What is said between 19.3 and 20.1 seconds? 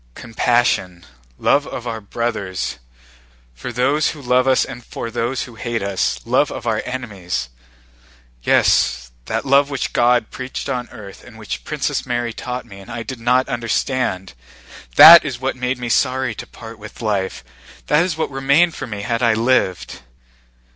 lived.